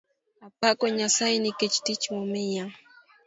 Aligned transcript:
Apako 0.47 0.83
Nyasaye 0.95 1.35
nikech 1.39 1.75
tich 1.85 2.03
momiya 2.15 2.65